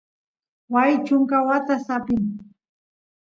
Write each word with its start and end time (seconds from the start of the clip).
waay 0.73 0.93
chunka 1.05 1.37
watas 1.47 1.85
apin 1.95 2.23